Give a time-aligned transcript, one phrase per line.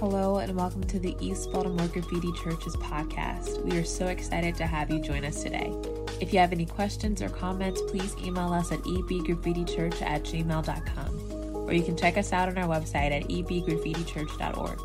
[0.00, 3.62] Hello, and welcome to the East Baltimore Graffiti Church's podcast.
[3.66, 5.74] We are so excited to have you join us today.
[6.22, 11.74] If you have any questions or comments, please email us at ebgraffitichurch at gmail.com, or
[11.74, 14.78] you can check us out on our website at ebgraffitichurch.org.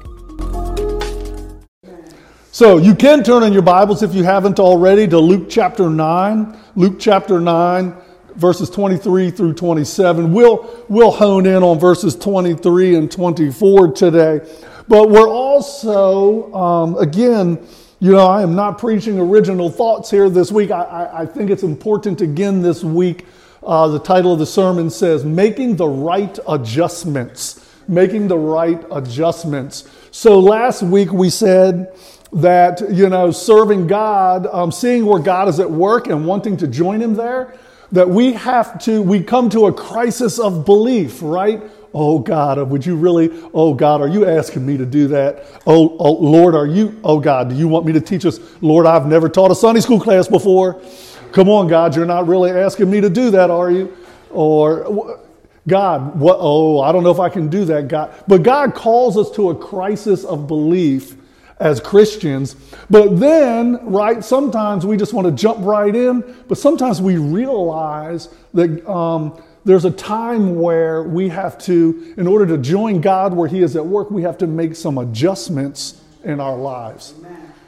[2.52, 6.58] So you can turn in your Bibles if you haven't already to Luke chapter 9.
[6.76, 7.96] Luke chapter 9
[8.36, 10.34] verses 23 through 27.
[10.34, 14.42] We'll, we'll hone in on verses 23 and 24 today.
[14.88, 17.66] But we're also, um, again,
[18.00, 20.70] you know, I am not preaching original thoughts here this week.
[20.70, 23.26] I, I, I think it's important again this week.
[23.64, 27.68] Uh, the title of the sermon says, Making the Right Adjustments.
[27.88, 29.90] Making the Right Adjustments.
[30.12, 31.92] So last week we said
[32.34, 36.68] that, you know, serving God, um, seeing where God is at work and wanting to
[36.68, 37.56] join Him there,
[37.92, 41.64] that we have to, we come to a crisis of belief, right?
[41.98, 43.30] Oh God, would you really?
[43.54, 45.46] Oh God, are you asking me to do that?
[45.66, 47.00] Oh, oh, Lord, are you?
[47.06, 48.38] Oh God, do you want me to teach us?
[48.62, 50.82] Lord, I've never taught a Sunday school class before.
[51.32, 53.96] Come on, God, you're not really asking me to do that, are you?
[54.30, 55.22] Or
[55.70, 56.36] God, what?
[56.38, 58.14] Oh, I don't know if I can do that, God.
[58.28, 61.16] But God calls us to a crisis of belief
[61.62, 62.58] as Christians.
[62.90, 68.28] But then, right, sometimes we just want to jump right in, but sometimes we realize
[68.54, 73.50] that um, there's a time where we have to, in order to join God where
[73.50, 77.16] He is at work, we have to make some adjustments in our lives.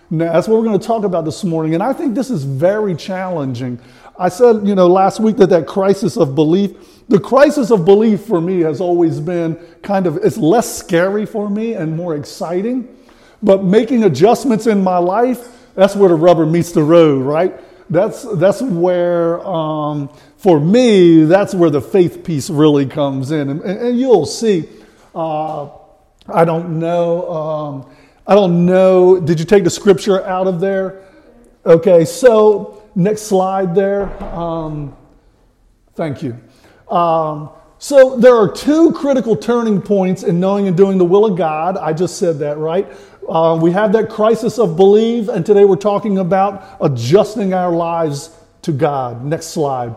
[0.09, 1.73] Now, that's what we're going to talk about this morning.
[1.73, 3.79] And I think this is very challenging.
[4.17, 6.71] I said, you know, last week that that crisis of belief,
[7.09, 11.49] the crisis of belief for me has always been kind of, it's less scary for
[11.49, 12.87] me and more exciting.
[13.43, 17.53] But making adjustments in my life, that's where the rubber meets the road, right?
[17.89, 23.49] That's, that's where um, for me, that's where the faith piece really comes in.
[23.49, 24.69] And, and you'll see,
[25.15, 25.67] uh,
[26.27, 31.03] I don't know, um, I don't know, did you take the scripture out of there?
[31.65, 34.11] Okay, so next slide there.
[34.23, 34.95] Um,
[35.95, 36.37] thank you.
[36.89, 37.49] Um,
[37.79, 41.77] so there are two critical turning points in knowing and doing the will of God.
[41.77, 42.87] I just said that, right?
[43.27, 48.29] Uh, we have that crisis of belief, and today we're talking about adjusting our lives
[48.61, 49.25] to God.
[49.25, 49.95] Next slide.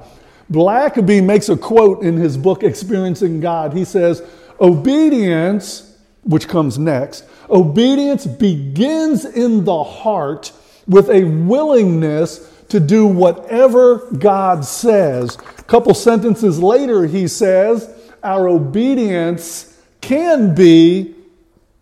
[0.51, 3.73] Blackaby makes a quote in his book, Experiencing God.
[3.73, 4.23] He says,
[4.61, 10.53] Obedience, which comes next, obedience begins in the heart
[10.87, 15.37] with a willingness to do whatever God says.
[15.59, 17.89] A couple sentences later, he says,
[18.23, 21.15] Our obedience can be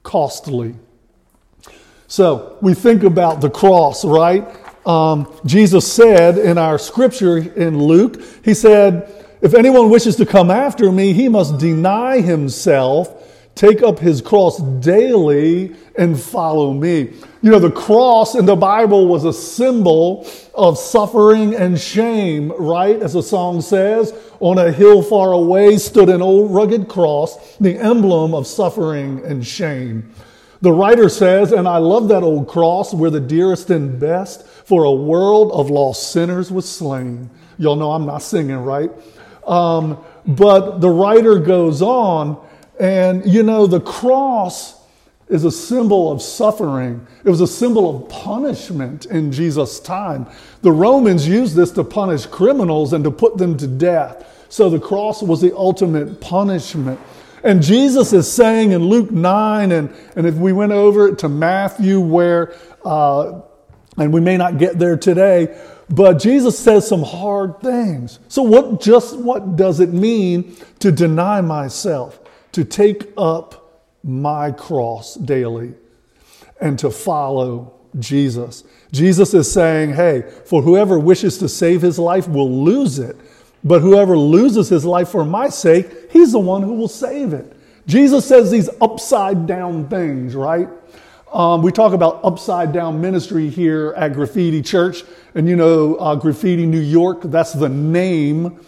[0.03, 0.75] costly.
[2.07, 4.47] So we think about the cross, right?
[4.89, 10.51] Um, Jesus said in our scripture in Luke, He said, If anyone wishes to come
[10.51, 17.13] after me, he must deny himself, take up his cross daily, and follow me.
[17.43, 22.99] You know, the cross in the Bible was a symbol of suffering and shame, right?
[23.03, 27.77] As the song says, on a hill far away stood an old rugged cross, the
[27.77, 30.15] emblem of suffering and shame.
[30.61, 34.85] The writer says, and I love that old cross where the dearest and best for
[34.85, 37.31] a world of lost sinners was slain.
[37.57, 38.91] Y'all know I'm not singing, right?
[39.47, 39.97] Um,
[40.27, 42.47] but the writer goes on,
[42.79, 44.79] and you know, the cross
[45.31, 47.07] is a symbol of suffering.
[47.25, 50.27] It was a symbol of punishment in Jesus' time.
[50.61, 54.47] The Romans used this to punish criminals and to put them to death.
[54.51, 57.01] So the cross was the ultimate punishment.
[57.43, 61.31] And Jesus is saying in Luke 9, and, and if we went over it to
[61.31, 63.41] Matthew, where, uh,
[63.99, 65.59] and we may not get there today,
[65.91, 68.19] but Jesus says some hard things.
[68.29, 72.21] So, what just what does it mean to deny myself,
[72.53, 75.75] to take up my cross daily,
[76.61, 78.65] and to follow Jesus?
[78.93, 83.17] Jesus is saying, hey, for whoever wishes to save his life will lose it.
[83.65, 87.55] But whoever loses his life for my sake, he's the one who will save it.
[87.87, 90.69] Jesus says these upside down things, right?
[91.33, 95.05] Um, we talk about upside down ministry here at Graffiti Church.
[95.35, 98.59] And you know, uh, Graffiti New York, that's the name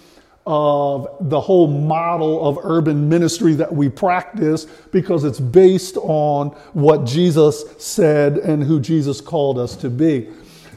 [0.47, 7.05] of the whole model of urban ministry that we practice because it's based on what
[7.05, 10.29] Jesus said and who Jesus called us to be.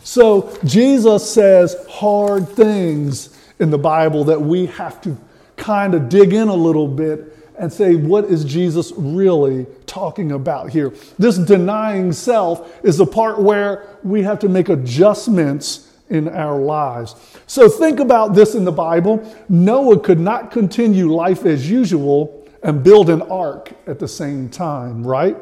[0.04, 5.18] So Jesus says hard things in the Bible that we have to
[5.56, 10.72] kind of dig in a little bit and say, what is Jesus really talking about
[10.72, 10.92] here?
[11.20, 17.16] This denying self is the part where we have to make adjustments in our lives.
[17.46, 19.24] So think about this in the Bible.
[19.50, 25.06] Noah could not continue life as usual and build an ark at the same time,
[25.06, 25.38] right?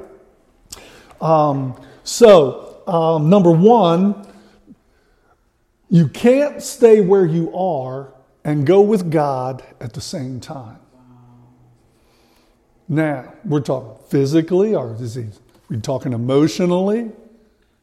[1.21, 4.27] Um, so, um, number one,
[5.89, 8.13] you can't stay where you are
[8.43, 10.79] and go with God at the same time.
[12.91, 15.39] Now, we're talking physically or disease.
[15.69, 17.09] We're talking emotionally.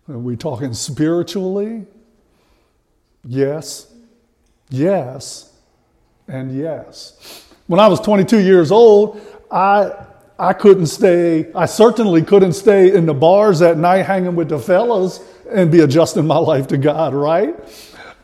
[0.07, 1.87] Are we talking spiritually?
[3.25, 3.91] Yes,
[4.69, 5.51] yes,
[6.29, 7.47] and yes.
[7.69, 9.19] When I was 22 years old,
[9.51, 9.93] I,
[10.39, 14.59] I couldn't stay, I certainly couldn't stay in the bars at night hanging with the
[14.59, 15.21] fellas
[15.51, 17.57] and be adjusting my life to God, right?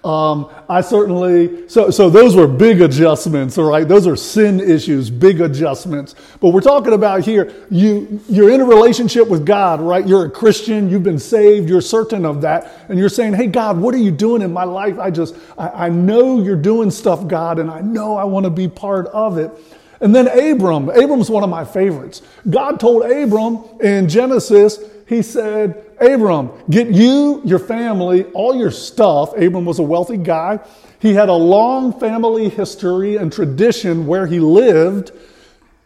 [0.05, 3.89] Um, I certainly, so, so those were big adjustments, all right?
[3.89, 6.15] Those are sin issues, big adjustments.
[6.41, 10.07] But we're talking about here, you, you're in a relationship with God, right?
[10.07, 12.71] You're a Christian, you've been saved, you're certain of that.
[12.91, 14.99] And you're saying, hey, God, what are you doing in my life?
[14.99, 18.51] I just, I, I know you're doing stuff, God, and I know I want to
[18.51, 19.51] be part of it.
[20.03, 22.21] And then Abram, Abram's one of my favorites.
[22.51, 29.37] God told Abram in Genesis, he said, Abram, get you, your family, all your stuff.
[29.37, 30.61] Abram was a wealthy guy.
[30.99, 35.13] He had a long family history and tradition where he lived.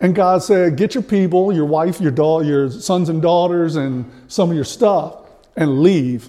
[0.01, 4.09] And God said, Get your people, your wife, your, da- your sons and daughters, and
[4.29, 5.17] some of your stuff,
[5.57, 6.29] and leave.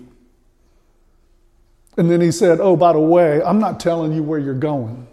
[1.95, 5.05] And then he said, Oh, by the way, I'm not telling you where you're going.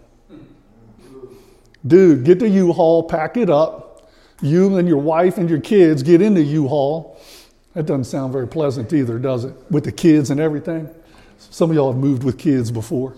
[1.85, 4.09] Dude, get the U Haul, pack it up.
[4.41, 7.19] You and your wife and your kids get in the U Haul
[7.77, 9.53] that doesn't sound very pleasant either, does it?
[9.69, 10.89] With the kids and everything.
[11.37, 13.15] Some of y'all have moved with kids before.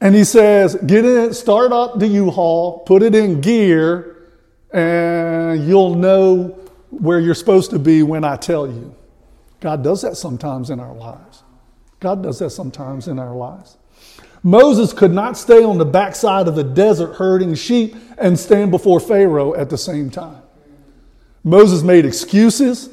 [0.00, 4.28] And he says, get in, start up the U-Haul, put it in gear,
[4.72, 6.56] and you'll know
[6.90, 8.94] where you're supposed to be when I tell you.
[9.58, 11.42] God does that sometimes in our lives.
[11.98, 13.78] God does that sometimes in our lives.
[14.44, 19.00] Moses could not stay on the backside of the desert herding sheep and stand before
[19.00, 20.42] Pharaoh at the same time.
[21.42, 22.90] Moses made excuses.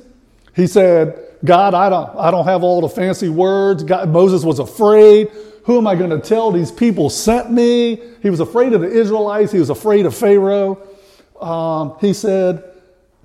[0.56, 3.84] He said, God, I don't, I don't have all the fancy words.
[3.84, 5.30] God, Moses was afraid.
[5.66, 6.52] Who am I going to tell?
[6.52, 8.02] These people sent me.
[8.22, 9.52] He was afraid of the Israelites.
[9.52, 10.88] He was afraid of Pharaoh.
[11.40, 12.64] Um, he said,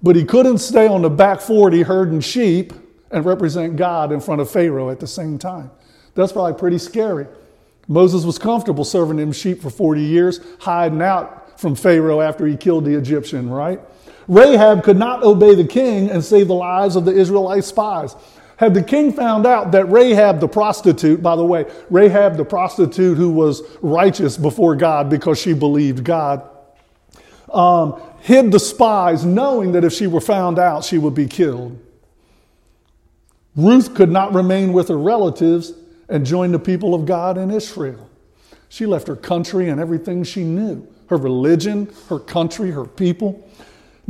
[0.03, 2.73] but he couldn't stay on the back 40 herding sheep
[3.11, 5.71] and represent God in front of Pharaoh at the same time.
[6.15, 7.27] That's probably pretty scary.
[7.89, 12.57] Moses was comfortable serving them sheep for 40 years, hiding out from Pharaoh after he
[12.57, 13.81] killed the Egyptian, right?
[14.29, 18.15] Rahab could not obey the king and save the lives of the Israelite spies.
[18.59, 23.17] Had the king found out that Rahab the prostitute, by the way, Rahab the prostitute
[23.17, 26.47] who was righteous before God because she believed God,
[27.53, 31.79] um, hid the spies, knowing that if she were found out, she would be killed.
[33.57, 35.73] Ruth could not remain with her relatives
[36.09, 38.11] and join the people of God in Israel.
[38.69, 43.48] She left her country and everything she knew her religion, her country, her people.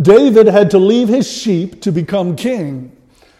[0.01, 2.97] David had to leave his sheep to become king.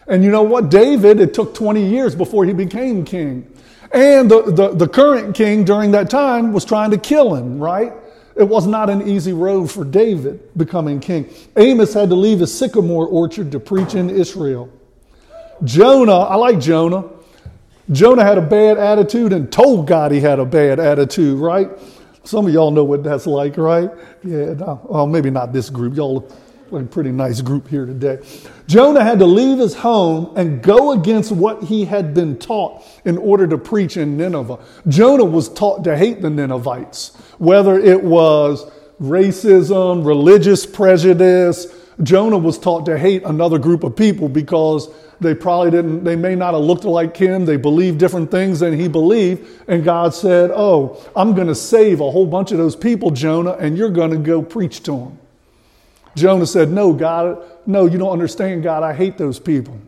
[0.07, 0.69] And you know what?
[0.69, 3.49] David, it took 20 years before he became king.
[3.91, 7.93] And the, the, the, current king during that time was trying to kill him, right?
[8.35, 11.31] It was not an easy road for David becoming king.
[11.57, 14.69] Amos had to leave his sycamore orchard to preach in Israel.
[15.63, 17.05] Jonah, I like Jonah.
[17.91, 21.69] Jonah had a bad attitude and told God he had a bad attitude, right?
[22.23, 23.89] Some of y'all know what that's like, right?
[24.23, 25.95] Yeah, no, well, maybe not this group.
[25.95, 26.31] Y'all
[26.71, 28.19] a pretty nice group here today.
[28.67, 33.17] Jonah had to leave his home and go against what he had been taught in
[33.17, 34.59] order to preach in Nineveh.
[34.87, 38.69] Jonah was taught to hate the Ninevites, whether it was
[39.01, 41.67] racism, religious prejudice.
[42.03, 46.35] Jonah was taught to hate another group of people because they probably didn't, they may
[46.35, 47.45] not have looked like him.
[47.45, 49.45] They believed different things than he believed.
[49.67, 53.53] And God said, Oh, I'm going to save a whole bunch of those people, Jonah,
[53.53, 55.19] and you're going to go preach to them.
[56.15, 58.83] Jonah said, No, God, no, you don't understand, God.
[58.83, 59.79] I hate those people.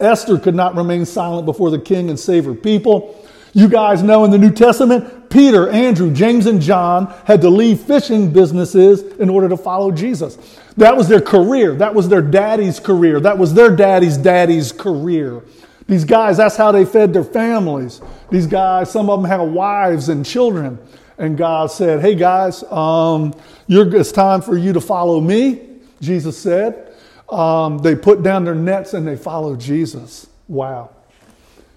[0.00, 3.24] Esther could not remain silent before the king and save her people.
[3.52, 7.80] You guys know in the New Testament, Peter, Andrew, James, and John had to leave
[7.80, 10.38] fishing businesses in order to follow Jesus.
[10.76, 11.74] That was their career.
[11.74, 13.20] That was their daddy's career.
[13.20, 15.42] That was their daddy's daddy's career.
[15.86, 18.00] These guys, that's how they fed their families.
[18.30, 20.78] These guys, some of them had wives and children
[21.18, 23.34] and God said, Hey guys, um,
[23.68, 25.60] it's time for you to follow me,
[26.00, 26.94] Jesus said.
[27.28, 30.28] Um, they put down their nets and they followed Jesus.
[30.46, 30.90] Wow.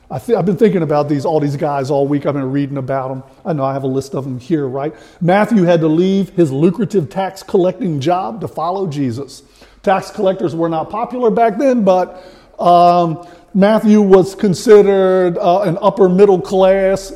[0.09, 2.25] I I've been thinking about these, all these guys all week.
[2.25, 3.23] I've been reading about them.
[3.45, 4.93] I know I have a list of them here, right?
[5.21, 9.43] Matthew had to leave his lucrative tax collecting job to follow Jesus.
[9.83, 12.23] Tax collectors were not popular back then, but
[12.59, 17.13] um, Matthew was considered uh, an upper middle class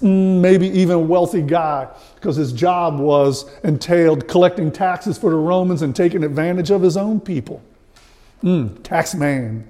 [0.00, 5.82] maybe even a wealthy guy because his job was entailed collecting taxes for the Romans
[5.82, 7.62] and taking advantage of his own people.
[8.42, 9.66] Mm, tax man.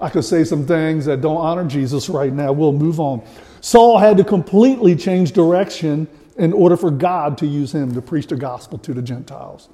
[0.00, 2.52] I could say some things that don't honor Jesus right now.
[2.52, 3.22] We'll move on.
[3.62, 8.26] Saul had to completely change direction in order for God to use him to preach
[8.26, 9.70] the gospel to the Gentiles.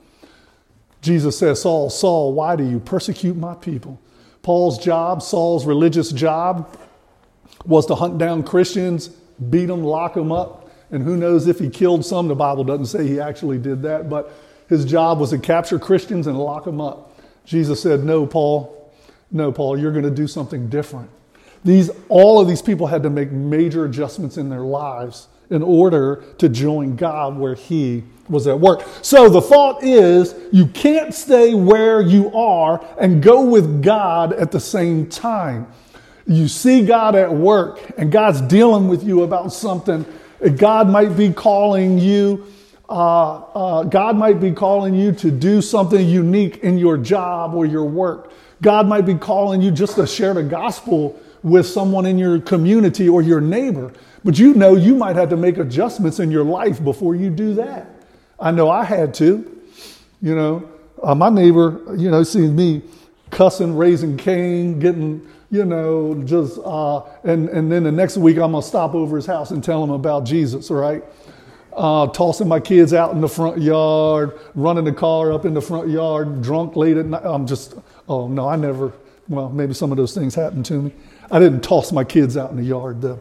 [1.01, 4.01] Jesus says, Saul, Saul, why do you persecute my people?
[4.43, 6.79] Paul's job, Saul's religious job,
[7.65, 9.11] was to hunt down Christians,
[9.51, 12.29] beat them, lock them up, and who knows if he killed some.
[12.29, 14.33] The Bible doesn't say he actually did that, but
[14.69, 17.19] his job was to capture Christians and lock them up.
[17.45, 18.93] Jesus said, No, Paul,
[19.31, 21.11] no, Paul, you're going to do something different.
[21.65, 26.25] These, all of these people had to make major adjustments in their lives in order
[26.39, 28.83] to join God where He was at work.
[29.03, 34.51] So the thought is you can't stay where you are and go with God at
[34.51, 35.67] the same time.
[36.27, 40.05] You see God at work and God's dealing with you about something.
[40.57, 42.47] God might be calling you.
[42.89, 47.65] Uh, uh, God might be calling you to do something unique in your job or
[47.65, 48.33] your work.
[48.61, 53.09] God might be calling you just to share the gospel with someone in your community
[53.09, 53.93] or your neighbor.
[54.25, 57.55] But you know you might have to make adjustments in your life before you do
[57.55, 57.89] that.
[58.39, 59.61] I know I had to.
[60.21, 60.69] You know,
[61.03, 62.83] uh, my neighbor, you know, sees me
[63.31, 68.53] cussing, raising Cain, getting, you know, just, uh, and, and then the next week I'm
[68.53, 71.05] going to stop over his house and tell him about Jesus, right?
[71.75, 75.61] Uh, tossing my kids out in the front yard, running the car up in the
[75.61, 77.23] front yard, drunk late at night.
[77.23, 77.75] I'm just,
[78.09, 78.95] oh no, I never,
[79.29, 80.95] well, maybe some of those things happened to me.
[81.31, 83.21] I didn't toss my kids out in the yard though.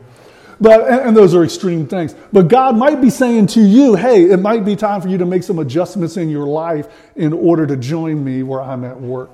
[0.62, 2.16] But, and, and those are extreme things.
[2.32, 5.26] But God might be saying to you, hey, it might be time for you to
[5.26, 9.32] make some adjustments in your life in order to join me where I'm at work.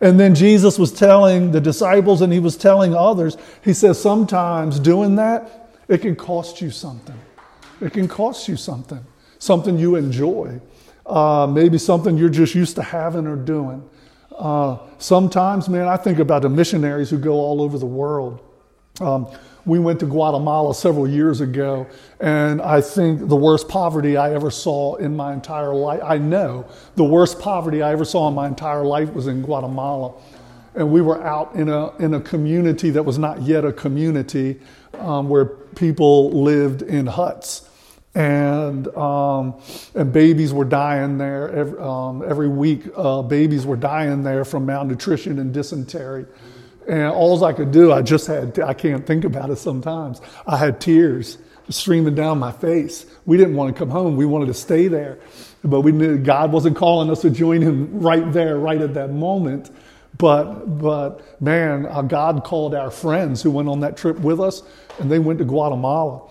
[0.00, 4.78] And then Jesus was telling the disciples and he was telling others, he says, sometimes
[4.78, 7.18] doing that, it can cost you something.
[7.80, 9.04] It can cost you something,
[9.38, 10.60] something you enjoy,
[11.06, 13.88] uh, maybe something you're just used to having or doing.
[14.36, 18.40] Uh, sometimes, man, I think about the missionaries who go all over the world.
[19.00, 19.28] Um,
[19.64, 21.88] we went to Guatemala several years ago,
[22.20, 26.66] and I think the worst poverty I ever saw in my entire life, I know
[26.94, 30.14] the worst poverty I ever saw in my entire life was in Guatemala.
[30.76, 34.60] And we were out in a, in a community that was not yet a community
[34.98, 37.68] um, where people lived in huts.
[38.14, 39.60] And, um,
[39.94, 42.84] and babies were dying there every, um, every week.
[42.96, 46.26] Uh, babies were dying there from malnutrition and dysentery.
[46.88, 50.20] And all I could do, I just had, I can't think about it sometimes.
[50.46, 51.38] I had tears
[51.68, 53.06] streaming down my face.
[53.24, 54.16] We didn't want to come home.
[54.16, 55.18] We wanted to stay there.
[55.64, 59.10] But we knew God wasn't calling us to join him right there, right at that
[59.10, 59.70] moment.
[60.18, 64.62] But, but man, uh, God called our friends who went on that trip with us,
[64.98, 66.22] and they went to Guatemala,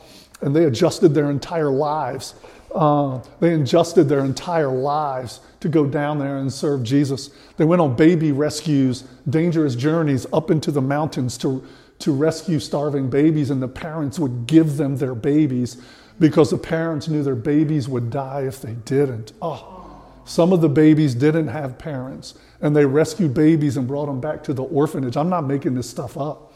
[0.41, 2.33] and they adjusted their entire lives.
[2.75, 7.29] Uh, they adjusted their entire lives to go down there and serve Jesus.
[7.55, 11.65] They went on baby rescues, dangerous journeys up into the mountains to,
[11.99, 15.81] to rescue starving babies, and the parents would give them their babies
[16.19, 19.31] because the parents knew their babies would die if they didn't.
[19.41, 24.19] Oh, some of the babies didn't have parents, and they rescued babies and brought them
[24.19, 25.15] back to the orphanage.
[25.15, 26.53] I'm not making this stuff up.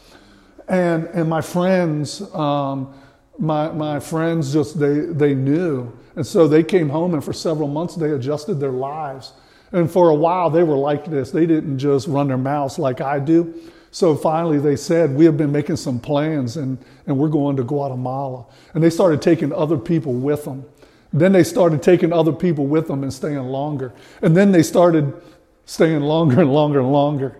[0.68, 2.92] And, and my friends, um,
[3.38, 7.68] my, my friends just, they, they knew and so they came home, and for several
[7.68, 9.32] months, they adjusted their lives.
[9.72, 11.30] And for a while, they were like this.
[11.30, 13.54] They didn't just run their mouths like I do.
[13.92, 17.64] So finally, they said, We have been making some plans, and, and we're going to
[17.64, 18.46] Guatemala.
[18.74, 20.64] And they started taking other people with them.
[21.12, 23.92] Then they started taking other people with them and staying longer.
[24.22, 25.12] And then they started
[25.66, 27.36] staying longer and longer and longer.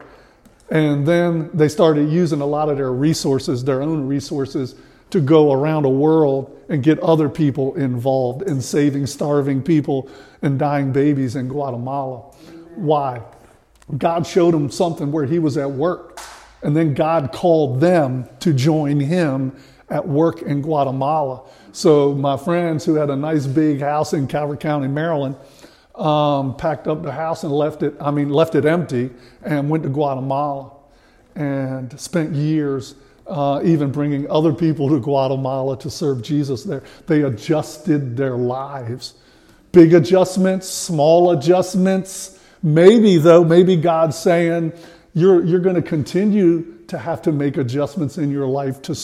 [0.70, 4.76] And then they started using a lot of their resources, their own resources,
[5.10, 10.08] to go around a world and get other people involved in saving starving people
[10.42, 12.18] and dying babies in Guatemala.
[12.76, 13.22] Why?
[13.98, 16.20] God showed them something where he was at work,
[16.62, 19.56] and then God called them to join him
[19.88, 21.42] at work in Guatemala.
[21.72, 25.36] So my friends who had a nice big house in Calvert County, Maryland,
[25.96, 29.10] um, packed up the house and left it, I mean, left it empty
[29.42, 30.70] and went to Guatemala
[31.34, 32.94] and spent years
[33.30, 36.82] uh, even bringing other people to Guatemala to serve Jesus there.
[37.06, 39.14] They adjusted their lives.
[39.72, 42.38] Big adjustments, small adjustments.
[42.62, 44.72] Maybe, though, maybe God's saying,
[45.14, 48.96] you're, you're going to continue to have to make adjustments in your life to,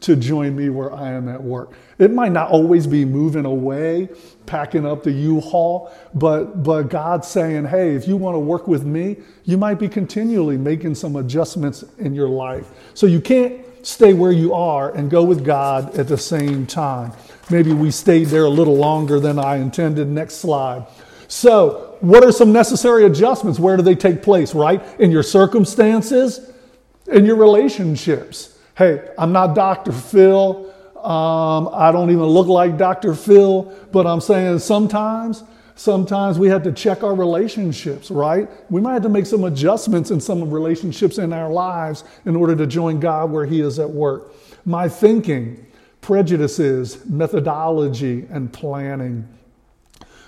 [0.00, 1.72] to join me where I am at work.
[1.98, 4.08] It might not always be moving away,
[4.46, 8.84] packing up the U-Haul, but, but God's saying, hey, if you want to work with
[8.84, 12.70] me, you might be continually making some adjustments in your life.
[12.94, 17.12] So you can't stay where you are and go with God at the same time.
[17.50, 20.08] Maybe we stayed there a little longer than I intended.
[20.08, 20.86] Next slide.
[21.28, 23.58] So, what are some necessary adjustments?
[23.58, 24.82] Where do they take place, right?
[24.98, 26.52] In your circumstances,
[27.06, 28.58] in your relationships.
[28.76, 29.92] Hey, I'm not Dr.
[29.92, 30.72] Phil.
[30.96, 33.14] Um, I don't even look like Dr.
[33.14, 38.48] Phil, but I'm saying sometimes, sometimes we have to check our relationships, right?
[38.70, 42.36] We might have to make some adjustments in some of relationships in our lives in
[42.36, 44.34] order to join God where He is at work.
[44.64, 45.66] My thinking,
[46.00, 49.28] prejudices, methodology, and planning.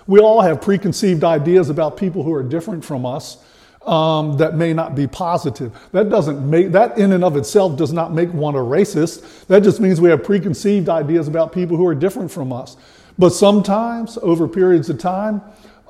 [0.06, 3.38] We all have preconceived ideas about people who are different from us
[3.86, 5.76] um, that may not be positive.
[5.92, 9.46] That doesn't make that in and of itself does not make one a racist.
[9.46, 12.76] That just means we have preconceived ideas about people who are different from us.
[13.18, 15.40] But sometimes, over periods of time,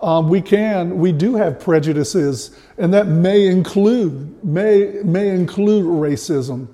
[0.03, 6.69] um, we can we do have prejudices, and that may include may may include racism.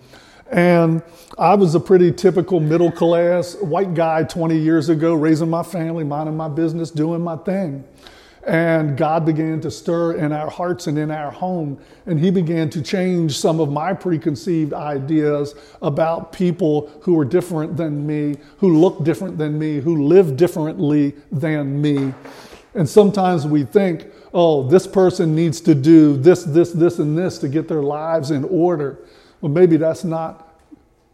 [0.50, 1.02] And
[1.38, 6.04] I was a pretty typical middle class white guy 20 years ago, raising my family,
[6.04, 7.84] minding my business, doing my thing.
[8.44, 11.78] And God began to stir in our hearts and in our home.
[12.06, 17.76] And He began to change some of my preconceived ideas about people who were different
[17.76, 22.12] than me, who looked different than me, who lived differently than me.
[22.74, 27.38] And sometimes we think, oh, this person needs to do this, this, this, and this
[27.38, 28.98] to get their lives in order.
[29.40, 30.58] Well, maybe that's not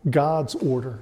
[0.08, 1.00] God's order.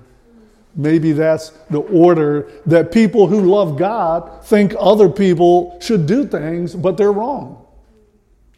[0.77, 6.75] Maybe that's the order that people who love God think other people should do things,
[6.75, 7.67] but they're wrong.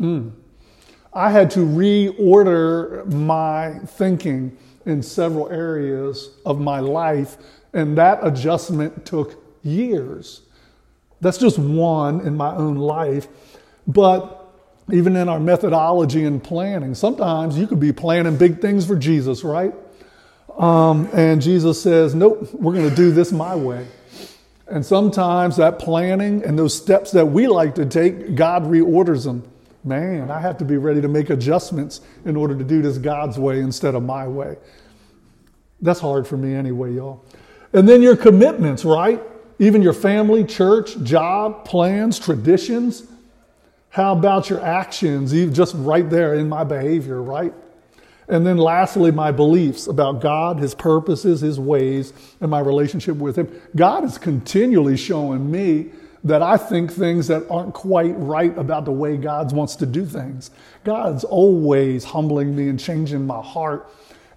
[0.00, 0.32] Mm.
[1.12, 7.36] I had to reorder my thinking in several areas of my life,
[7.72, 10.42] and that adjustment took years.
[11.20, 13.28] That's just one in my own life.
[13.86, 14.46] But
[14.90, 19.44] even in our methodology and planning, sometimes you could be planning big things for Jesus,
[19.44, 19.74] right?
[20.58, 23.86] Um, and Jesus says, Nope, we're going to do this my way.
[24.66, 29.48] And sometimes that planning and those steps that we like to take, God reorders them.
[29.84, 33.38] Man, I have to be ready to make adjustments in order to do this God's
[33.38, 34.56] way instead of my way.
[35.80, 37.24] That's hard for me anyway, y'all.
[37.72, 39.22] And then your commitments, right?
[39.58, 43.04] Even your family, church, job, plans, traditions.
[43.90, 47.54] How about your actions, even just right there in my behavior, right?
[48.28, 53.36] And then lastly, my beliefs about God, His purposes, His ways, and my relationship with
[53.36, 53.50] Him.
[53.74, 55.90] God is continually showing me
[56.24, 60.04] that I think things that aren't quite right about the way God wants to do
[60.04, 60.50] things.
[60.84, 63.90] God's always humbling me and changing my heart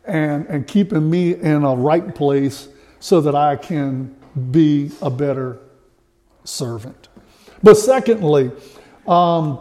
[0.06, 4.16] and, and keeping me in a right place so that I can
[4.52, 5.60] be a better
[6.44, 7.10] servant.
[7.64, 8.52] But secondly,
[9.08, 9.60] um,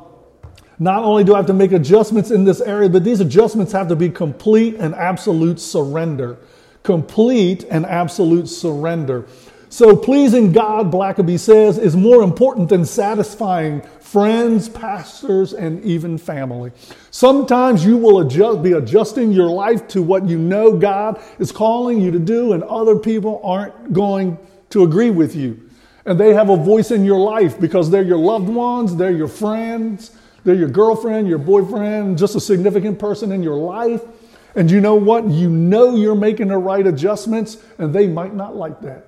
[0.80, 3.88] not only do I have to make adjustments in this area, but these adjustments have
[3.88, 6.38] to be complete and absolute surrender.
[6.82, 9.26] Complete and absolute surrender.
[9.68, 16.72] So, pleasing God, Blackaby says, is more important than satisfying friends, pastors, and even family.
[17.10, 22.00] Sometimes you will adjust, be adjusting your life to what you know God is calling
[22.00, 24.38] you to do, and other people aren't going
[24.70, 25.60] to agree with you.
[26.06, 29.28] And they have a voice in your life because they're your loved ones, they're your
[29.28, 30.10] friends,
[30.44, 34.02] they're your girlfriend, your boyfriend, just a significant person in your life.
[34.54, 35.28] And you know what?
[35.28, 39.06] You know you're making the right adjustments, and they might not like that.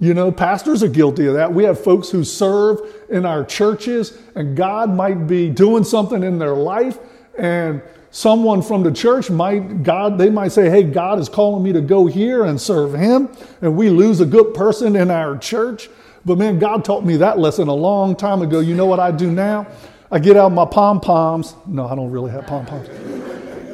[0.00, 1.52] You know, pastors are guilty of that.
[1.52, 6.38] We have folks who serve in our churches, and God might be doing something in
[6.38, 6.98] their life,
[7.36, 11.72] and someone from the church might, God, they might say, Hey, God is calling me
[11.72, 13.28] to go here and serve Him,
[13.60, 15.88] and we lose a good person in our church.
[16.24, 18.60] But man, God taught me that lesson a long time ago.
[18.60, 19.66] You know what I do now?
[20.10, 21.54] I get out my pom poms.
[21.66, 22.88] No, I don't really have pom poms.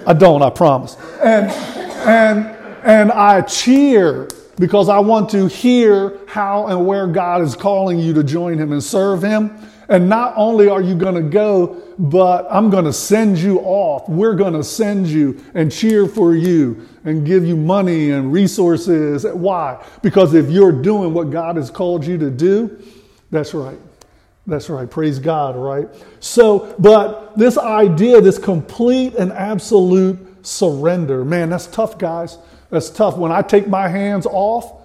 [0.07, 0.97] I don't, I promise.
[1.23, 1.51] And,
[2.07, 2.47] and,
[2.85, 8.13] and I cheer because I want to hear how and where God is calling you
[8.15, 9.57] to join Him and serve Him.
[9.89, 14.09] And not only are you going to go, but I'm going to send you off.
[14.09, 19.27] We're going to send you and cheer for you and give you money and resources.
[19.27, 19.85] Why?
[20.03, 22.83] Because if you're doing what God has called you to do,
[23.31, 23.79] that's right.
[24.47, 24.91] That's right.
[24.91, 25.89] Praise God, right?
[26.21, 32.37] So, but this idea, this complete and absolute surrender, man, that's tough, guys.
[32.69, 33.17] That's tough.
[33.17, 34.83] When I take my hands off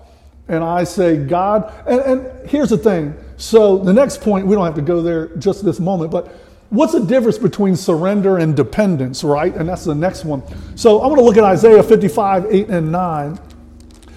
[0.48, 3.14] and I say, God, and, and here's the thing.
[3.36, 6.28] So, the next point, we don't have to go there just this moment, but
[6.70, 9.54] what's the difference between surrender and dependence, right?
[9.54, 10.42] And that's the next one.
[10.78, 13.40] So, I want to look at Isaiah 55, 8 and 9,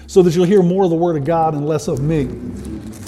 [0.07, 2.29] so that you'll hear more of the Word of God and less of me.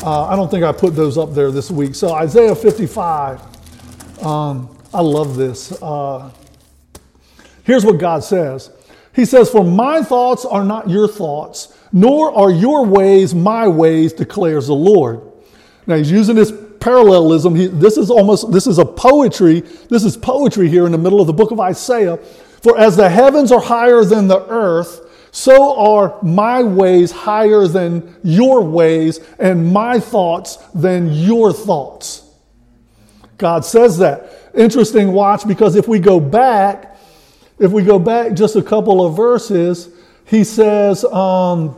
[0.05, 1.95] Uh, I don't think I put those up there this week.
[1.95, 3.41] So Isaiah 55,
[4.23, 5.71] um, I love this.
[5.81, 6.29] Uh,
[7.63, 8.69] here's what God says
[9.15, 14.13] He says, For my thoughts are not your thoughts, nor are your ways my ways,
[14.13, 15.21] declares the Lord.
[15.87, 17.55] Now he's using this parallelism.
[17.55, 19.61] He, this is almost, this is a poetry.
[19.89, 22.17] This is poetry here in the middle of the book of Isaiah.
[22.61, 25.01] For as the heavens are higher than the earth,
[25.35, 32.23] so are my ways higher than your ways, and my thoughts than your thoughts.
[33.37, 34.31] God says that.
[34.53, 36.97] Interesting watch because if we go back,
[37.59, 39.89] if we go back just a couple of verses,
[40.23, 41.75] he says, um,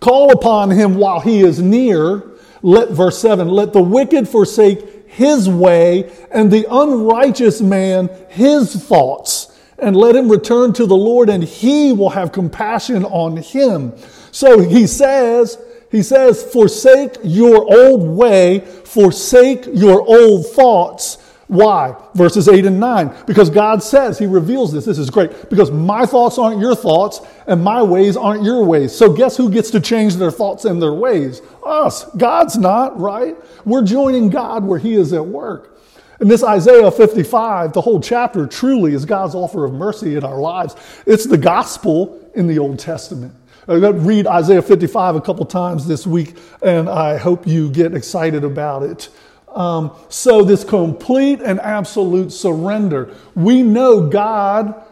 [0.00, 2.24] Call upon him while he is near.
[2.60, 9.43] Let, verse 7 Let the wicked forsake his way, and the unrighteous man his thoughts,
[9.78, 13.92] and let him return to the Lord, and he will have compassion on him.
[14.30, 15.58] So he says,
[15.90, 21.18] he says, forsake your old way, forsake your old thoughts.
[21.46, 21.94] Why?
[22.14, 23.14] Verses 8 and 9.
[23.26, 24.86] Because God says, He reveals this.
[24.86, 25.50] This is great.
[25.50, 28.96] Because my thoughts aren't your thoughts, and my ways aren't your ways.
[28.96, 31.42] So guess who gets to change their thoughts and their ways?
[31.64, 32.06] Us.
[32.16, 33.36] God's not, right?
[33.64, 35.73] We're joining God where He is at work.
[36.20, 40.38] And this Isaiah 55, the whole chapter, truly is God's offer of mercy in our
[40.38, 40.76] lives.
[41.06, 43.34] It's the gospel in the Old Testament.
[43.66, 47.70] I'm going to read Isaiah 55 a couple times this week, and I hope you
[47.70, 49.08] get excited about it.
[49.48, 53.14] Um, so, this complete and absolute surrender.
[53.34, 54.84] We know God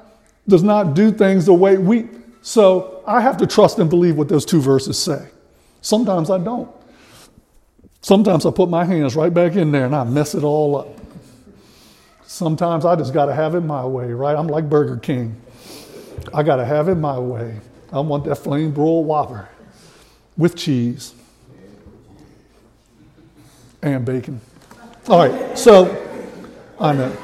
[0.48, 2.08] does not do things the way we.
[2.42, 5.28] So, I have to trust and believe what those two verses say.
[5.80, 6.70] Sometimes I don't.
[8.00, 11.01] Sometimes I put my hands right back in there and I mess it all up.
[12.32, 14.34] Sometimes I just got to have it my way, right?
[14.34, 15.36] I'm like Burger King.
[16.32, 17.60] I got to have it my way.
[17.92, 19.50] I want that flame broiled whopper
[20.38, 21.12] with cheese
[23.82, 24.40] and bacon.
[25.08, 25.94] All right, so
[26.80, 27.16] I know.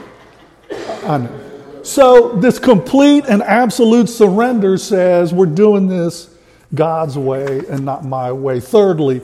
[1.05, 1.81] I know.
[1.85, 6.37] So this complete and absolute surrender says we're doing this
[6.75, 8.61] God's way and not my way.
[8.61, 9.23] Thirdly,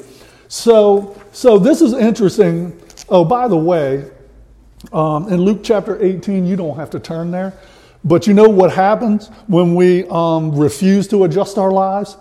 [0.49, 2.81] so so this is interesting.
[3.11, 4.11] Oh, by the way,
[4.92, 7.55] um, in Luke chapter 18, you don't have to turn there.
[8.05, 12.16] But you know what happens when we um, refuse to adjust our lives?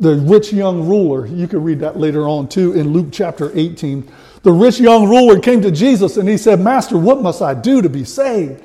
[0.00, 4.10] The rich young ruler, you can read that later on too in Luke chapter 18.
[4.42, 7.82] The rich young ruler came to Jesus and he said, Master, what must I do
[7.82, 8.62] to be saved?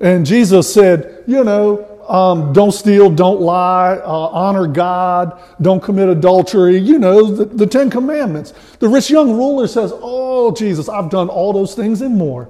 [0.00, 6.08] And Jesus said, You know, um, don't steal, don't lie, uh, honor God, don't commit
[6.08, 8.54] adultery, you know, the, the Ten Commandments.
[8.78, 12.48] The rich young ruler says, Oh, Jesus, I've done all those things and more.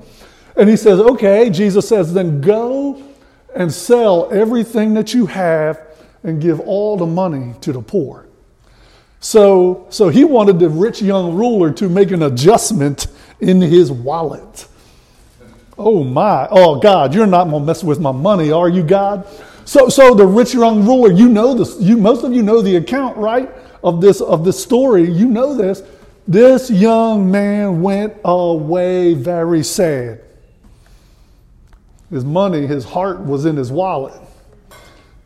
[0.59, 3.03] And he says, Okay, Jesus says, then go
[3.55, 5.81] and sell everything that you have
[6.25, 8.27] and give all the money to the poor.
[9.21, 13.07] So, so he wanted the rich young ruler to make an adjustment
[13.40, 14.66] in his wallet.
[15.77, 19.27] Oh my, oh God, you're not gonna mess with my money, are you, God?
[19.64, 22.77] So, so the rich young ruler, you know this, you most of you know the
[22.77, 23.49] account, right?
[23.85, 25.09] Of this of this story.
[25.09, 25.83] You know this.
[26.27, 30.21] This young man went away very sad.
[32.11, 34.21] His money, his heart was in his wallet.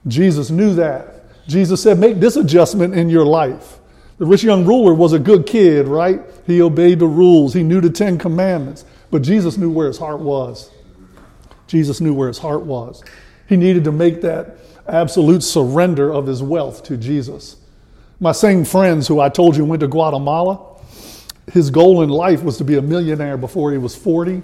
[0.06, 1.46] Jesus knew that.
[1.46, 3.78] Jesus said, Make this adjustment in your life.
[4.18, 6.20] The rich young ruler was a good kid, right?
[6.46, 10.20] He obeyed the rules, he knew the Ten Commandments, but Jesus knew where his heart
[10.20, 10.70] was.
[11.66, 13.02] Jesus knew where his heart was.
[13.48, 17.56] He needed to make that absolute surrender of his wealth to Jesus.
[18.20, 20.78] My same friends who I told you went to Guatemala,
[21.52, 24.42] his goal in life was to be a millionaire before he was 40.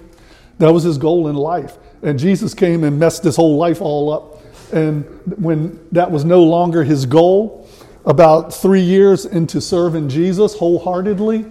[0.57, 1.77] That was his goal in life.
[2.01, 4.41] And Jesus came and messed his whole life all up.
[4.73, 5.03] And
[5.37, 7.67] when that was no longer his goal,
[8.05, 11.45] about three years into serving Jesus wholeheartedly,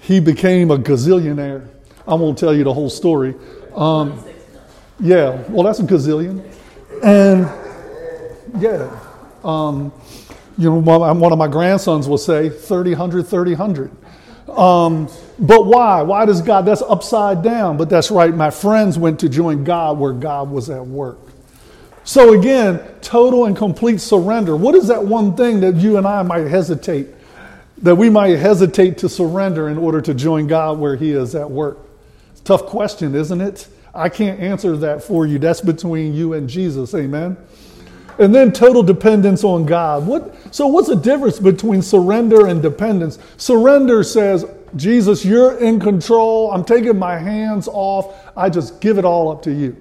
[0.00, 1.68] he became a gazillionaire.
[2.06, 3.34] I won't tell you the whole story.
[3.74, 4.22] Um,
[5.00, 6.44] yeah, well, that's a gazillion.
[7.02, 7.48] And
[8.60, 9.00] yeah,
[9.44, 9.92] um,
[10.58, 13.90] you know, one of my grandsons will say 30, 100, 30, 100.
[14.50, 16.02] Um, but why?
[16.02, 16.62] Why does God?
[16.62, 17.76] That's upside down.
[17.76, 18.34] But that's right.
[18.34, 21.18] My friends went to join God where God was at work.
[22.04, 24.56] So again, total and complete surrender.
[24.56, 27.08] What is that one thing that you and I might hesitate?
[27.78, 31.50] That we might hesitate to surrender in order to join God where He is at
[31.50, 31.78] work?
[32.44, 33.68] Tough question, isn't it?
[33.92, 35.38] I can't answer that for you.
[35.38, 36.94] That's between you and Jesus.
[36.94, 37.36] Amen.
[38.18, 40.06] And then total dependence on God.
[40.06, 43.18] What, so, what's the difference between surrender and dependence?
[43.36, 46.50] Surrender says, Jesus, you're in control.
[46.52, 48.14] I'm taking my hands off.
[48.36, 49.76] I just give it all up to you.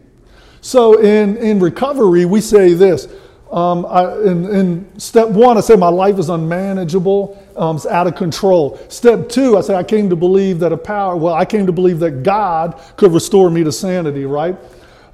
[0.61, 3.07] So, in, in recovery, we say this.
[3.51, 8.07] Um, I, in, in, step one, I say my life is unmanageable, um, it's out
[8.07, 8.77] of control.
[8.89, 11.71] Step two, I say I came to believe that a power, well, I came to
[11.71, 14.57] believe that God could restore me to sanity, right?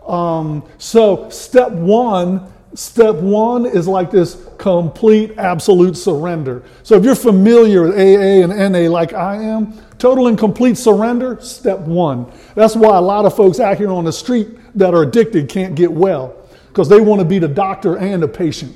[0.07, 6.63] Um, so, step one Step one is like this complete, absolute surrender.
[6.83, 11.37] So if you're familiar with AA and NA like I am, Total and complete surrender,
[11.41, 12.25] step one.
[12.55, 15.75] That's why a lot of folks out here on the street that are addicted can't
[15.75, 16.35] get well
[16.69, 18.75] because they want to be the doctor and the patient.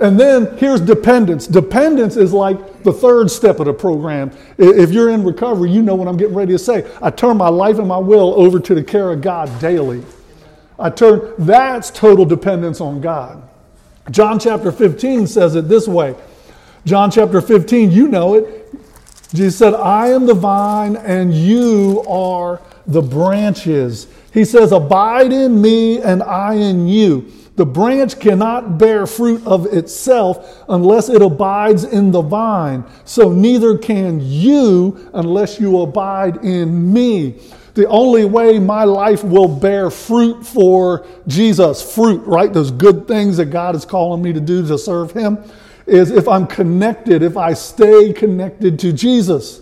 [0.00, 1.46] And then here's dependence.
[1.46, 4.32] Dependence is like the third step of the program.
[4.58, 6.86] If you're in recovery, you know what I'm getting ready to say.
[7.00, 10.02] I turn my life and my will over to the care of God daily.
[10.78, 13.42] I turn, that's total dependence on God.
[14.10, 16.14] John chapter 15 says it this way.
[16.84, 18.74] John chapter 15, you know it.
[19.32, 24.06] Jesus said, I am the vine and you are the branches.
[24.32, 27.32] He says, Abide in me and I in you.
[27.56, 32.84] The branch cannot bear fruit of itself unless it abides in the vine.
[33.04, 37.40] So neither can you unless you abide in me.
[37.74, 42.52] The only way my life will bear fruit for Jesus, fruit, right?
[42.52, 45.38] Those good things that God is calling me to do to serve Him,
[45.86, 49.60] is if I'm connected, if I stay connected to Jesus.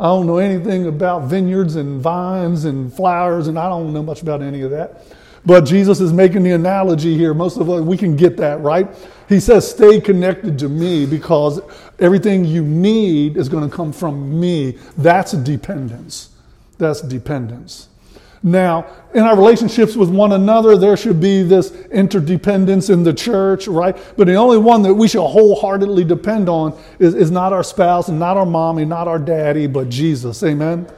[0.00, 4.22] I don't know anything about vineyards and vines and flowers, and I don't know much
[4.22, 5.04] about any of that.
[5.46, 7.32] But Jesus is making the analogy here.
[7.34, 8.88] Most of us, we can get that, right?
[9.28, 11.60] He says, stay connected to me because
[12.00, 14.78] everything you need is going to come from me.
[14.98, 16.31] That's dependence.
[16.78, 17.88] That's dependence.
[18.42, 23.68] Now, in our relationships with one another, there should be this interdependence in the church,
[23.68, 23.96] right?
[24.16, 28.08] But the only one that we should wholeheartedly depend on is, is not our spouse
[28.08, 30.42] and not our mommy, not our daddy, but Jesus.
[30.42, 30.88] Amen?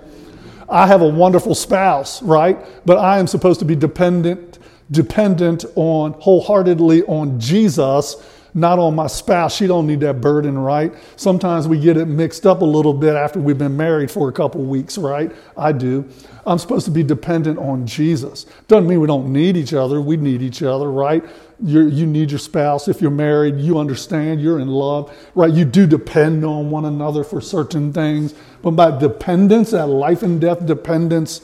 [0.70, 2.58] I have a wonderful spouse, right?
[2.86, 4.58] But I am supposed to be dependent,
[4.90, 8.16] dependent on wholeheartedly on Jesus,
[8.54, 9.56] not on my spouse.
[9.56, 10.94] She don't need that burden, right?
[11.16, 14.32] Sometimes we get it mixed up a little bit after we've been married for a
[14.32, 15.32] couple weeks, right?
[15.56, 16.08] I do.
[16.46, 18.46] I'm supposed to be dependent on Jesus.
[18.68, 20.00] Doesn't mean we don't need each other.
[20.00, 21.24] We need each other, right?
[21.62, 22.86] You're, you need your spouse.
[22.86, 25.52] If you're married, you understand, you're in love, right?
[25.52, 28.34] You do depend on one another for certain things.
[28.62, 31.40] But by dependence, that life and death dependence,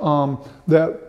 [0.00, 1.00] um, that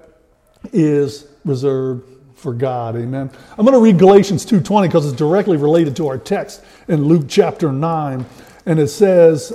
[0.73, 2.08] is reserved
[2.39, 2.95] for God.
[2.95, 3.29] Amen.
[3.57, 7.25] I'm going to read Galatians 2:20 because it's directly related to our text in Luke
[7.27, 8.25] chapter 9.
[8.65, 9.53] And it says,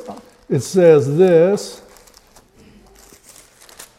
[0.48, 1.82] it says this.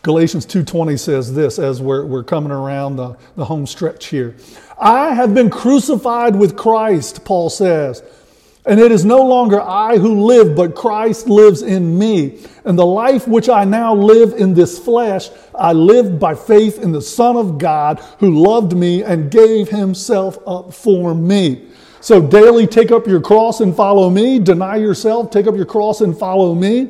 [0.01, 4.35] Galatians 2.20 says this as we're, we're coming around the, the home stretch here.
[4.79, 8.03] I have been crucified with Christ, Paul says.
[8.67, 12.39] And it is no longer I who live, but Christ lives in me.
[12.63, 16.91] And the life which I now live in this flesh, I live by faith in
[16.91, 21.67] the Son of God who loved me and gave himself up for me.
[22.01, 24.39] So daily take up your cross and follow me.
[24.39, 26.89] Deny yourself, take up your cross and follow me.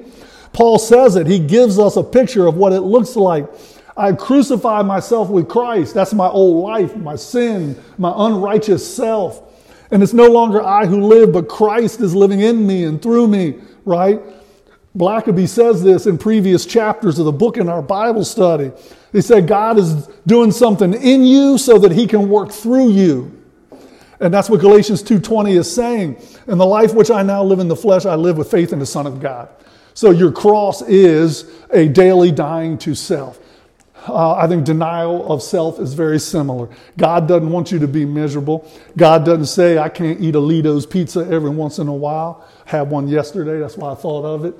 [0.53, 1.27] Paul says it.
[1.27, 3.47] He gives us a picture of what it looks like.
[3.97, 5.93] I crucify myself with Christ.
[5.93, 9.41] That's my old life, my sin, my unrighteous self.
[9.91, 13.27] And it's no longer I who live, but Christ is living in me and through
[13.27, 14.19] me, right?
[14.97, 18.71] Blackaby says this in previous chapters of the book in our Bible study.
[19.11, 23.31] He said, God is doing something in you so that he can work through you.
[24.19, 26.17] And that's what Galatians 2.20 is saying.
[26.47, 28.79] In the life which I now live in the flesh, I live with faith in
[28.79, 29.49] the Son of God.
[29.93, 33.39] So your cross is a daily dying to self.
[34.07, 36.69] Uh, I think denial of self is very similar.
[36.97, 38.69] God doesn't want you to be miserable.
[38.97, 42.47] God doesn't say, I can't eat a Ledo's pizza every once in a while.
[42.65, 44.55] Had one yesterday, that's why I thought of it.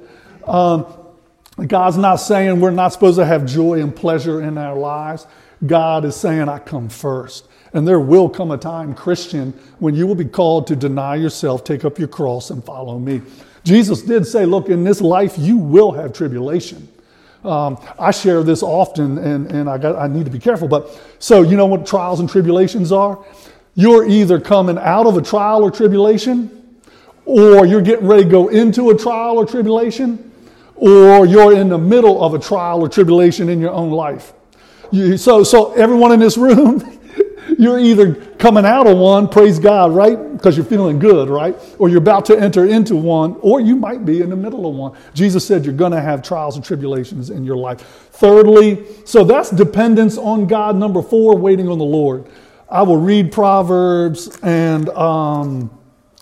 [0.48, 5.26] Um, God's not saying we're not supposed to have joy and pleasure in our lives.
[5.66, 7.48] God is saying, I come first.
[7.74, 11.64] And there will come a time, Christian, when you will be called to deny yourself,
[11.64, 13.22] take up your cross, and follow me.
[13.64, 16.88] Jesus did say, Look, in this life you will have tribulation.
[17.46, 20.68] Um, I share this often, and, and I, got, I need to be careful.
[20.68, 23.24] But so, you know what trials and tribulations are?
[23.76, 26.80] You're either coming out of a trial or tribulation,
[27.26, 30.32] or you're getting ready to go into a trial or tribulation,
[30.76, 34.34] or you're in the middle of a trial or tribulation in your own life.
[34.92, 36.80] You, so, so everyone in this room,
[37.58, 40.34] you're either coming out of one, praise God, right?
[40.34, 41.56] Because you're feeling good, right?
[41.80, 44.76] Or you're about to enter into one, or you might be in the middle of
[44.76, 44.98] one.
[45.14, 47.82] Jesus said you're going to have trials and tribulations in your life.
[48.12, 50.76] Thirdly, so that's dependence on God.
[50.76, 52.28] Number four, waiting on the Lord.
[52.70, 55.70] I will read Proverbs and um,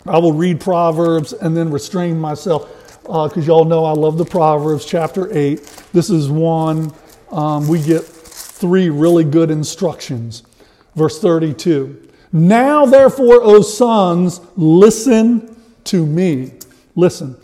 [0.06, 2.70] I will read Proverbs and then restrain myself
[3.02, 5.60] because uh, y'all know I love the Proverbs, chapter 8.
[5.92, 6.92] This is one
[7.34, 10.44] um, we get three really good instructions.
[10.94, 16.52] Verse 32 Now, therefore, O sons, listen to me.
[16.94, 17.36] Listen.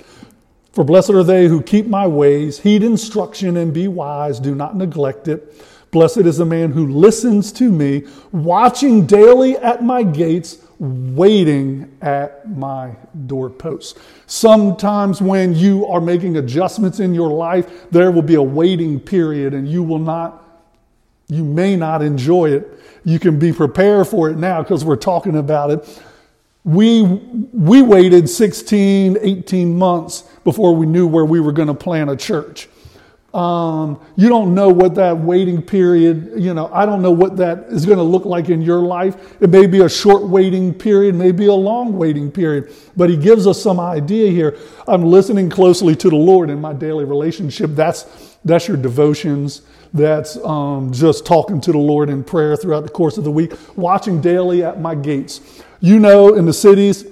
[0.73, 4.39] For blessed are they who keep my ways, heed instruction, and be wise.
[4.39, 5.53] Do not neglect it.
[5.91, 12.49] Blessed is the man who listens to me, watching daily at my gates, waiting at
[12.57, 12.95] my
[13.27, 13.99] doorpost.
[14.27, 19.53] Sometimes when you are making adjustments in your life, there will be a waiting period
[19.53, 20.40] and you will not,
[21.31, 22.69] you may not enjoy it.
[23.05, 26.03] You can be prepared for it now because we're talking about it.
[26.65, 32.11] We, we waited 16, 18 months before we knew where we were going to plant
[32.11, 32.69] a church.
[33.33, 37.67] Um, you don't know what that waiting period, you know, I don't know what that
[37.69, 39.41] is going to look like in your life.
[39.41, 43.47] It may be a short waiting period, maybe a long waiting period, but he gives
[43.47, 44.59] us some idea here.
[44.89, 47.71] I'm listening closely to the Lord in my daily relationship.
[47.75, 49.63] That's, that's your devotions.
[49.93, 53.53] That's um, just talking to the Lord in prayer throughout the course of the week,
[53.77, 55.63] watching daily at my gates.
[55.81, 57.05] You know, in the cities,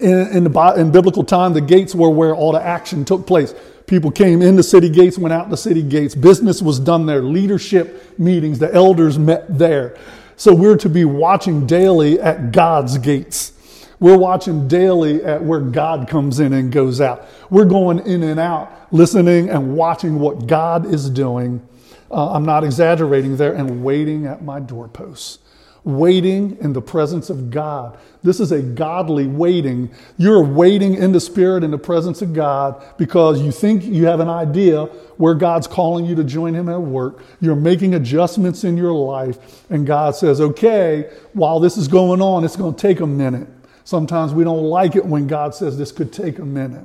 [0.00, 3.54] in, in, the, in biblical time, the gates were where all the action took place.
[3.86, 6.14] People came in the city gates, went out the city gates.
[6.14, 7.22] Business was done there.
[7.22, 9.96] Leadership meetings, the elders met there.
[10.36, 13.52] So we're to be watching daily at God's gates.
[13.98, 17.26] We're watching daily at where God comes in and goes out.
[17.50, 21.60] We're going in and out, listening and watching what God is doing.
[22.10, 25.38] Uh, I'm not exaggerating there, and waiting at my doorposts
[25.84, 27.98] waiting in the presence of God.
[28.22, 29.90] This is a godly waiting.
[30.18, 34.20] You're waiting in the Spirit in the presence of God because you think you have
[34.20, 34.84] an idea
[35.16, 37.22] where God's calling you to join Him at work.
[37.40, 42.44] You're making adjustments in your life, and God says, okay, while this is going on,
[42.44, 43.48] it's going to take a minute.
[43.84, 46.84] Sometimes we don't like it when God says this could take a minute.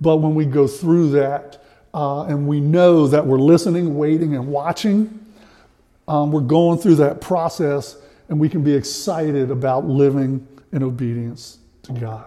[0.00, 1.59] But when we go through that
[1.92, 5.26] uh, and we know that we're listening, waiting, and watching,
[6.06, 7.96] um, we're going through that process
[8.28, 12.26] and we can be excited about living in obedience to God.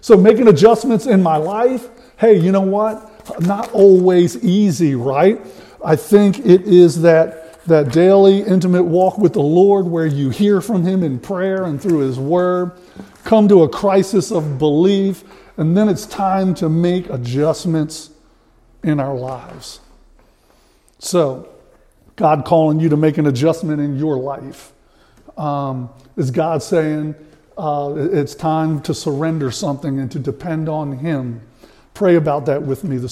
[0.00, 3.40] So, making adjustments in my life, hey, you know what?
[3.40, 5.40] Not always easy, right?
[5.84, 10.60] I think it is that, that daily intimate walk with the Lord where you hear
[10.60, 12.72] from Him in prayer and through His Word,
[13.24, 15.24] come to a crisis of belief,
[15.56, 18.10] and then it's time to make adjustments
[18.82, 19.80] in our lives.
[20.98, 21.48] So,
[22.16, 24.72] God calling you to make an adjustment in your life?
[25.36, 27.14] Um, is God saying
[27.58, 31.42] uh, it's time to surrender something and to depend on Him?
[31.92, 33.04] Pray about that with me this